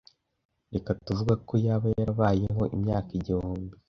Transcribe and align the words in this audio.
Reka 0.73 0.89
tuvuge 1.05 1.33
ko 1.47 1.53
yaba 1.65 1.87
yarabayeho 1.97 2.63
imyaka 2.75 3.09
igihumbi 3.19 3.73